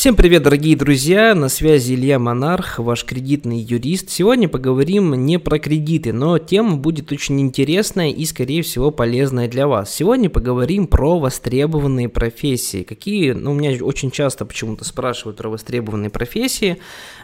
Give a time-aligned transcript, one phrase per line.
[0.00, 1.34] Всем привет, дорогие друзья!
[1.34, 4.08] На связи Илья Монарх, ваш кредитный юрист.
[4.08, 9.68] Сегодня поговорим не про кредиты, но тема будет очень интересная и, скорее всего, полезная для
[9.68, 9.94] вас.
[9.94, 12.82] Сегодня поговорим про востребованные профессии.
[12.82, 16.78] Какие, ну, у меня очень часто почему-то спрашивают про востребованные профессии.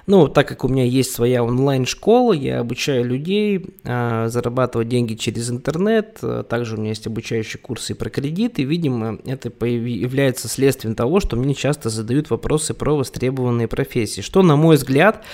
[0.07, 5.51] Ну, так как у меня есть своя онлайн-школа, я обучаю людей а, зарабатывать деньги через
[5.51, 6.21] интернет.
[6.49, 8.65] Также у меня есть обучающие курсы про кредиты.
[8.65, 12.29] Видимо, это является следствием того, что мне часто задают
[12.67, 14.23] вопросы про востребованные профессии.
[14.23, 15.25] Что, на мой взгляд,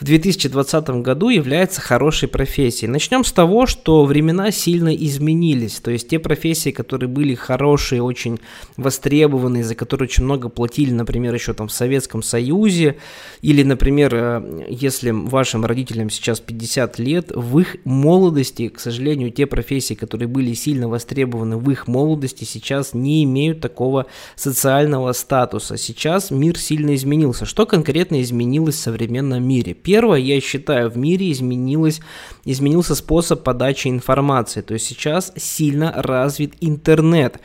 [0.00, 2.90] в 2020 году является хорошей профессией.
[2.90, 5.80] Начнем с того, что времена сильно изменились.
[5.80, 8.38] То есть те профессии, которые были хорошие, очень
[8.76, 12.96] востребованные, за которые очень много платили, например, еще там в Советском Союзе,
[13.42, 19.46] или, например, Э, если вашим родителям сейчас 50 лет, в их молодости, к сожалению, те
[19.46, 25.76] профессии, которые были сильно востребованы в их молодости, сейчас не имеют такого социального статуса.
[25.76, 27.44] Сейчас мир сильно изменился.
[27.44, 29.74] Что конкретно изменилось в современном мире?
[29.74, 32.00] Первое, я считаю, в мире изменилось,
[32.44, 34.60] изменился способ подачи информации.
[34.62, 37.40] То есть сейчас сильно развит интернет.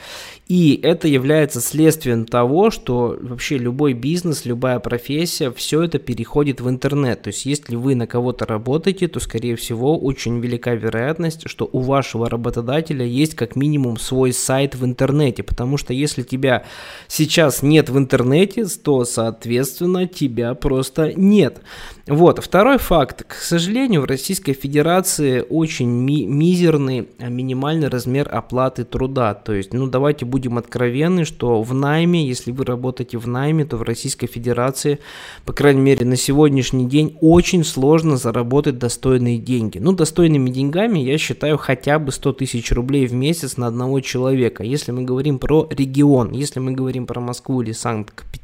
[0.47, 6.69] И это является следствием того, что вообще любой бизнес, любая профессия, все это переходит в
[6.69, 7.23] интернет.
[7.23, 11.79] То есть если вы на кого-то работаете, то скорее всего очень велика вероятность, что у
[11.79, 15.41] вашего работодателя есть как минимум свой сайт в интернете.
[15.41, 16.63] Потому что если тебя
[17.07, 21.61] сейчас нет в интернете, то соответственно тебя просто нет.
[22.07, 22.43] Вот.
[22.43, 23.23] Второй факт.
[23.27, 29.33] К сожалению, в Российской Федерации очень ми- мизерный а, минимальный размер оплаты труда.
[29.33, 33.77] То есть, ну давайте будем откровенны, что в найме, если вы работаете в найме, то
[33.77, 34.99] в Российской Федерации,
[35.45, 39.79] по крайней мере на сегодняшний день, очень сложно заработать достойные деньги.
[39.79, 44.63] Ну, достойными деньгами я считаю хотя бы 100 тысяч рублей в месяц на одного человека.
[44.63, 48.34] Если мы говорим про регион, если мы говорим про Москву или Санкт-Петербург,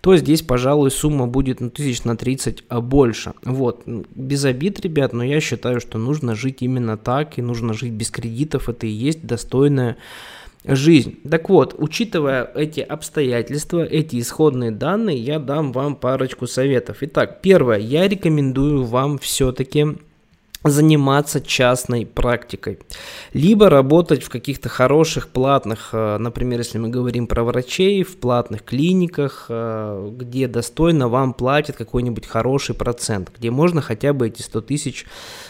[0.00, 3.32] то здесь, пожалуй, сумма будет ну, тысяч на 30 30 а больше.
[3.44, 7.92] Вот, без обид, ребят, но я считаю, что нужно жить именно так, и нужно жить
[7.92, 9.96] без кредитов, это и есть достойная
[10.64, 11.18] жизнь.
[11.28, 16.98] Так вот, учитывая эти обстоятельства, эти исходные данные, я дам вам парочку советов.
[17.00, 19.86] Итак, первое, я рекомендую вам все-таки
[20.64, 22.78] заниматься частной практикой,
[23.34, 28.64] либо работать в каких-то хороших платных, э, например, если мы говорим про врачей, в платных
[28.64, 34.62] клиниках, э, где достойно вам платят какой-нибудь хороший процент, где можно хотя бы эти 100
[34.62, 35.04] тысяч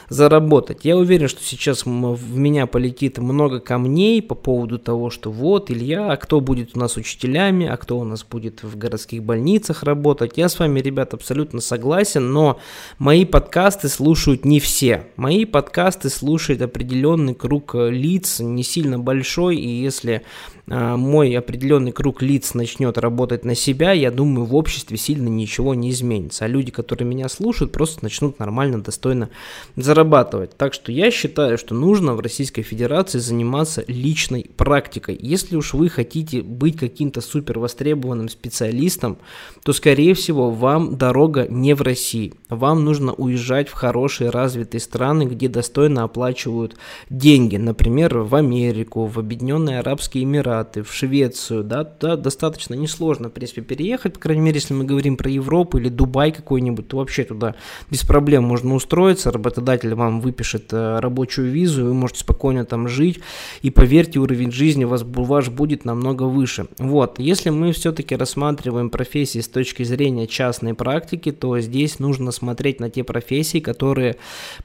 [0.09, 0.81] заработать.
[0.83, 6.11] Я уверен, что сейчас в меня полетит много камней по поводу того, что вот, Илья,
[6.11, 10.33] а кто будет у нас учителями, а кто у нас будет в городских больницах работать.
[10.37, 12.59] Я с вами, ребят, абсолютно согласен, но
[12.99, 15.04] мои подкасты слушают не все.
[15.17, 20.23] Мои подкасты слушает определенный круг э, лиц, не сильно большой, и если
[20.67, 25.91] мой определенный круг лиц начнет работать на себя, я думаю, в обществе сильно ничего не
[25.91, 26.47] изменится.
[26.47, 29.29] А люди, которые меня слушают, просто начнут нормально, достойно
[29.77, 30.57] зарабатывать.
[30.57, 35.19] Так что я считаю, что нужно в Российской Федерации заниматься личной практикой.
[35.21, 39.19] Если уж вы хотите быть каким-то супер востребованным специалистом,
[39.65, 42.33] то, скорее всего, вам дорога не в России.
[42.49, 46.77] Вам нужно уезжать в хорошие развитые страны, где достойно оплачивают
[47.11, 47.57] деньги.
[47.57, 53.33] Например, в Америку, в Объединенные Арабские Эмираты, Эмираты, в Швецию, да, да, достаточно несложно, в
[53.33, 57.25] принципе, переехать, по крайней мере, если мы говорим про Европу или Дубай какой-нибудь, то вообще
[57.25, 57.55] туда
[57.91, 63.21] без проблем можно устроиться, работодатель вам выпишет э, рабочую визу, вы можете спокойно там жить,
[63.63, 66.67] и поверьте, уровень жизни вас, ваш будет намного выше.
[66.79, 72.81] Вот, если мы все-таки рассматриваем профессии с точки зрения частной практики, то здесь нужно смотреть
[72.81, 74.17] на те профессии, которые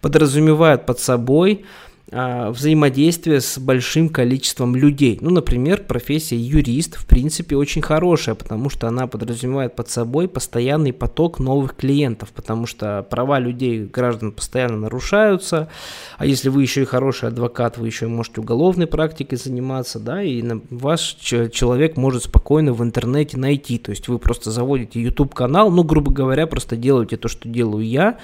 [0.02, 1.66] подразумевают под собой
[2.12, 5.18] взаимодействие с большим количеством людей.
[5.22, 10.92] Ну, например, профессия юрист, в принципе, очень хорошая, потому что она подразумевает под собой постоянный
[10.92, 15.70] поток новых клиентов, потому что права людей, граждан постоянно нарушаются,
[16.18, 20.24] а если вы еще и хороший адвокат, вы еще и можете уголовной практикой заниматься, да,
[20.24, 25.84] и ваш человек может спокойно в интернете найти, то есть вы просто заводите YouTube-канал, ну,
[25.84, 28.18] грубо говоря, просто делаете то, что делаю я,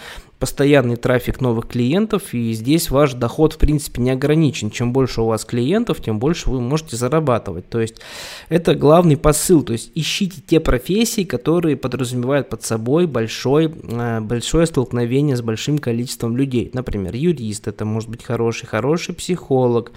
[0.45, 4.69] постоянный трафик новых клиентов, и здесь ваш доход, в принципе, не ограничен.
[4.69, 7.67] Чем больше у вас клиентов, тем больше вы можете зарабатывать.
[7.67, 7.95] То есть
[8.47, 9.63] это главный посыл.
[9.63, 15.79] То есть ищите те профессии, которые подразумевают под собой большой, э, большое столкновение с большим
[15.79, 16.69] количеством людей.
[16.73, 19.93] Например, юрист, это может быть хороший, хороший психолог,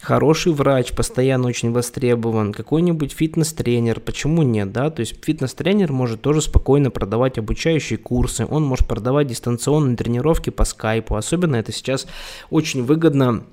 [0.00, 6.40] хороший врач, постоянно очень востребован, какой-нибудь фитнес-тренер, почему нет, да, то есть фитнес-тренер может тоже
[6.40, 12.06] спокойно продавать обучающие курсы, он может продавать дистанционные тренировки по скайпу, особенно это сейчас
[12.50, 13.44] очень выгодно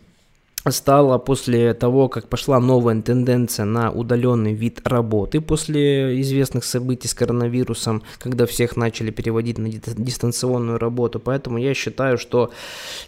[0.71, 7.13] стало после того, как пошла новая тенденция на удаленный вид работы после известных событий с
[7.13, 11.19] коронавирусом, когда всех начали переводить на дистанционную работу.
[11.19, 12.51] Поэтому я считаю, что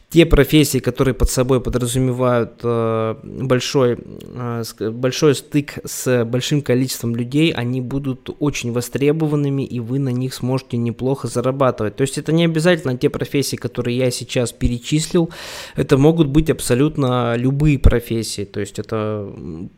[0.09, 7.51] те профессии, которые под собой подразумевают э, большой, э, большой стык с большим количеством людей,
[7.51, 11.95] они будут очень востребованными, и вы на них сможете неплохо зарабатывать.
[11.95, 15.29] То есть это не обязательно те профессии, которые я сейчас перечислил,
[15.75, 18.45] это могут быть абсолютно любые профессии.
[18.45, 19.27] То есть это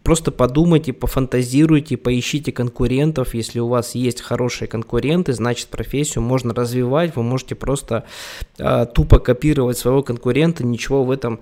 [0.04, 3.34] просто подумайте, пофантазируйте, поищите конкурентов.
[3.34, 8.06] Если у вас есть хорошие конкуренты, значит профессию можно развивать, вы можете просто
[8.58, 11.40] э, тупо копировать своего конкурента, ничего в этом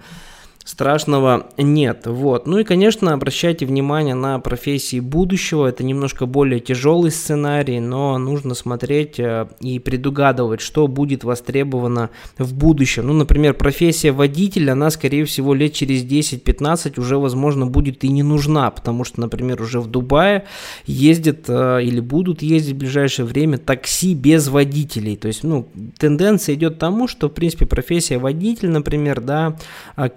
[0.63, 2.05] страшного нет.
[2.05, 2.45] Вот.
[2.45, 5.67] Ну и, конечно, обращайте внимание на профессии будущего.
[5.67, 12.53] Это немножко более тяжелый сценарий, но нужно смотреть э, и предугадывать, что будет востребовано в
[12.53, 13.07] будущем.
[13.07, 18.23] Ну, например, профессия водителя, она, скорее всего, лет через 10-15 уже, возможно, будет и не
[18.23, 20.45] нужна, потому что, например, уже в Дубае
[20.85, 25.15] ездят э, или будут ездить в ближайшее время такси без водителей.
[25.15, 25.67] То есть, ну,
[25.97, 29.57] тенденция идет к тому, что, в принципе, профессия водитель, например, да,
[29.95, 30.09] а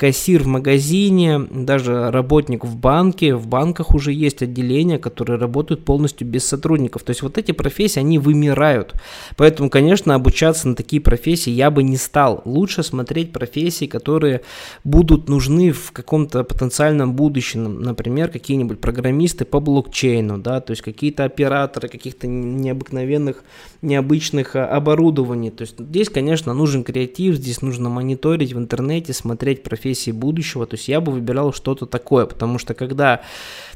[0.43, 6.27] кассир в магазине, даже работник в банке, в банках уже есть отделения, которые работают полностью
[6.27, 7.03] без сотрудников.
[7.03, 8.95] То есть вот эти профессии, они вымирают.
[9.37, 12.43] Поэтому, конечно, обучаться на такие профессии я бы не стал.
[12.45, 14.41] Лучше смотреть профессии, которые
[14.85, 17.81] будут нужны в каком-то потенциальном будущем.
[17.81, 23.45] Например, какие-нибудь программисты по блокчейну, да, то есть какие-то операторы каких-то необыкновенных,
[23.83, 25.51] необычных а, оборудований.
[25.51, 30.67] То есть здесь, конечно, нужен креатив, здесь нужно мониторить в интернете, смотреть профессии будущего.
[30.67, 33.23] То есть я бы выбирал что-то такое, потому что когда,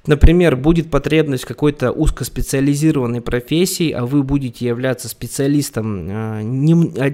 [0.06, 6.38] например, будет потребность какой-то узкоспециализированной профессии, а вы будете являться специалистом, э,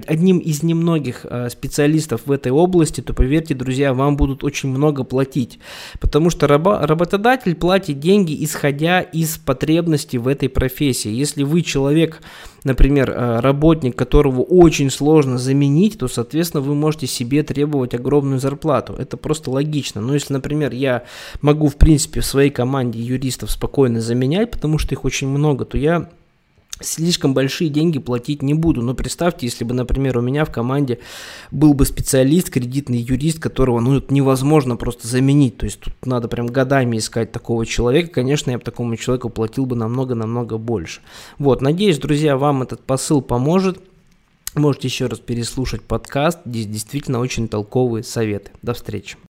[0.07, 5.03] одним из немногих э, специалистов в этой области, то поверьте, друзья, вам будут очень много
[5.03, 5.59] платить,
[5.99, 11.09] потому что работодатель платит деньги, исходя из потребностей в этой профессии.
[11.09, 12.21] Если вы человек,
[12.63, 18.93] например, э, работник, которого очень сложно заменить, то, соответственно, вы можете себе требовать огромную зарплату.
[18.93, 20.01] Это просто логично.
[20.01, 21.03] Но если, например, я
[21.41, 25.77] могу, в принципе, в своей команде юристов спокойно заменять, потому что их очень много, то
[25.77, 26.09] я
[26.81, 28.81] слишком большие деньги платить не буду.
[28.81, 30.99] Но представьте, если бы, например, у меня в команде
[31.51, 35.57] был бы специалист, кредитный юрист, которого ну, невозможно просто заменить.
[35.57, 38.11] То есть тут надо прям годами искать такого человека.
[38.13, 41.01] Конечно, я бы такому человеку платил бы намного-намного больше.
[41.37, 43.79] Вот, надеюсь, друзья, вам этот посыл поможет.
[44.55, 46.39] Можете еще раз переслушать подкаст.
[46.45, 48.51] Здесь действительно очень толковые советы.
[48.61, 49.17] До встречи.